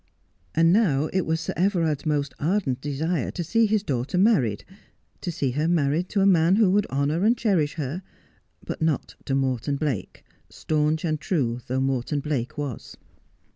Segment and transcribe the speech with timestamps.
[0.55, 4.65] And now it was Sir Everard's most ardent desire to see his daughter married—
[5.21, 8.01] to see her married to a man who would honour and cherish her—
[8.65, 12.97] but not to Morton Blake, staunch and true though Morton Blake was.